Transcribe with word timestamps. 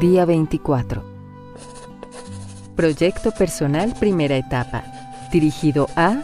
Día 0.00 0.24
24. 0.24 1.04
Proyecto 2.74 3.32
personal 3.32 3.92
primera 4.00 4.34
etapa. 4.34 4.82
Dirigido 5.30 5.88
a 5.94 6.22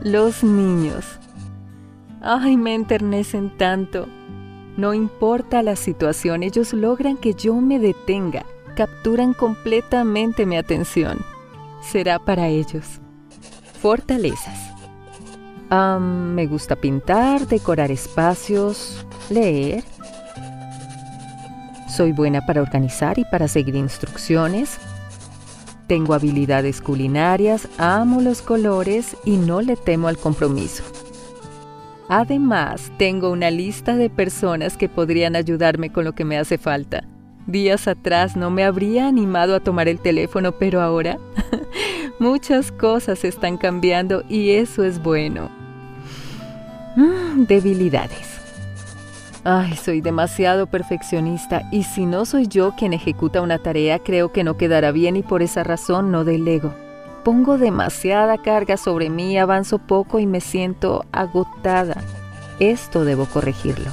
los 0.00 0.42
niños. 0.42 1.04
Ay, 2.22 2.56
me 2.56 2.74
enternecen 2.74 3.54
tanto. 3.58 4.06
No 4.78 4.94
importa 4.94 5.62
la 5.62 5.76
situación, 5.76 6.42
ellos 6.42 6.72
logran 6.72 7.18
que 7.18 7.34
yo 7.34 7.56
me 7.56 7.78
detenga, 7.78 8.46
capturan 8.74 9.34
completamente 9.34 10.46
mi 10.46 10.56
atención. 10.56 11.18
Será 11.82 12.18
para 12.20 12.48
ellos. 12.48 13.02
Fortalezas. 13.82 14.72
me 16.00 16.46
gusta 16.46 16.74
pintar, 16.74 17.46
decorar 17.46 17.90
espacios, 17.90 19.04
leer. 19.28 19.84
Soy 21.90 22.12
buena 22.12 22.46
para 22.46 22.62
organizar 22.62 23.18
y 23.18 23.24
para 23.24 23.48
seguir 23.48 23.74
instrucciones. 23.74 24.78
Tengo 25.88 26.14
habilidades 26.14 26.80
culinarias, 26.80 27.68
amo 27.78 28.20
los 28.20 28.42
colores 28.42 29.16
y 29.24 29.36
no 29.36 29.60
le 29.60 29.74
temo 29.74 30.06
al 30.06 30.16
compromiso. 30.16 30.84
Además, 32.08 32.92
tengo 32.96 33.30
una 33.30 33.50
lista 33.50 33.96
de 33.96 34.08
personas 34.08 34.76
que 34.76 34.88
podrían 34.88 35.34
ayudarme 35.34 35.90
con 35.90 36.04
lo 36.04 36.12
que 36.12 36.24
me 36.24 36.38
hace 36.38 36.58
falta. 36.58 37.02
Días 37.48 37.88
atrás 37.88 38.36
no 38.36 38.50
me 38.50 38.62
habría 38.62 39.08
animado 39.08 39.56
a 39.56 39.60
tomar 39.60 39.88
el 39.88 39.98
teléfono, 39.98 40.52
pero 40.52 40.80
ahora 40.80 41.18
muchas 42.20 42.70
cosas 42.70 43.24
están 43.24 43.56
cambiando 43.56 44.22
y 44.28 44.50
eso 44.50 44.84
es 44.84 45.02
bueno. 45.02 45.50
Mm, 46.94 47.46
debilidades. 47.46 48.39
Ay, 49.42 49.74
soy 49.76 50.02
demasiado 50.02 50.66
perfeccionista 50.66 51.62
y 51.72 51.84
si 51.84 52.04
no 52.04 52.26
soy 52.26 52.46
yo 52.46 52.72
quien 52.76 52.92
ejecuta 52.92 53.40
una 53.40 53.58
tarea, 53.58 53.98
creo 53.98 54.32
que 54.32 54.44
no 54.44 54.58
quedará 54.58 54.92
bien 54.92 55.16
y 55.16 55.22
por 55.22 55.42
esa 55.42 55.64
razón 55.64 56.10
no 56.10 56.24
delego. 56.24 56.74
Pongo 57.24 57.56
demasiada 57.56 58.36
carga 58.36 58.76
sobre 58.76 59.08
mí, 59.08 59.38
avanzo 59.38 59.78
poco 59.78 60.18
y 60.18 60.26
me 60.26 60.40
siento 60.40 61.06
agotada. 61.12 62.02
Esto 62.58 63.06
debo 63.06 63.24
corregirlo. 63.24 63.90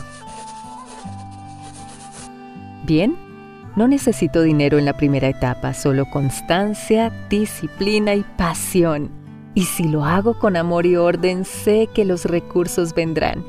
Bien, 2.85 3.17
no 3.77 3.87
necesito 3.87 4.41
dinero 4.41 4.77
en 4.77 4.85
la 4.85 4.97
primera 4.97 5.29
etapa, 5.29 5.73
solo 5.73 6.09
constancia, 6.09 7.09
disciplina 7.29 8.15
y 8.15 8.23
pasión. 8.37 9.11
Y 9.53 9.63
si 9.63 9.85
lo 9.85 10.03
hago 10.03 10.37
con 10.39 10.57
amor 10.57 10.85
y 10.85 10.97
orden, 10.97 11.45
sé 11.45 11.87
que 11.93 12.03
los 12.03 12.25
recursos 12.25 12.93
vendrán. 12.93 13.45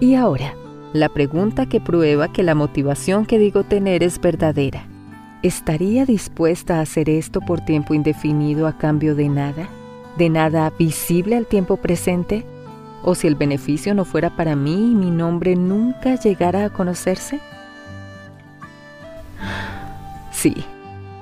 Y 0.00 0.14
ahora, 0.14 0.54
la 0.94 1.08
pregunta 1.08 1.66
que 1.66 1.80
prueba 1.80 2.32
que 2.32 2.44
la 2.44 2.54
motivación 2.54 3.26
que 3.26 3.40
digo 3.40 3.64
tener 3.64 4.04
es 4.04 4.20
verdadera. 4.20 4.86
¿Estaría 5.42 6.06
dispuesta 6.06 6.78
a 6.78 6.82
hacer 6.82 7.10
esto 7.10 7.40
por 7.40 7.60
tiempo 7.62 7.94
indefinido 7.94 8.68
a 8.68 8.78
cambio 8.78 9.16
de 9.16 9.28
nada? 9.28 9.68
¿De 10.16 10.30
nada 10.30 10.72
visible 10.78 11.36
al 11.36 11.46
tiempo 11.46 11.78
presente? 11.78 12.46
¿O 13.02 13.16
si 13.16 13.26
el 13.26 13.34
beneficio 13.34 13.92
no 13.92 14.04
fuera 14.04 14.36
para 14.36 14.54
mí 14.54 14.92
y 14.92 14.94
mi 14.94 15.10
nombre 15.10 15.56
nunca 15.56 16.14
llegara 16.14 16.64
a 16.64 16.70
conocerse? 16.70 17.40
Sí. 20.30 20.64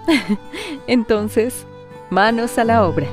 Entonces, 0.87 1.67
manos 2.11 2.59
a 2.59 2.65
la 2.65 2.87
obra. 2.87 3.07